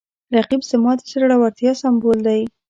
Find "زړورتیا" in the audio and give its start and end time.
1.11-1.71